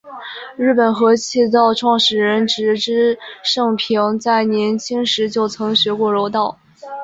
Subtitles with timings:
[0.57, 6.57] 日本合气道创始人植芝盛平在年轻时就曾学过柔道。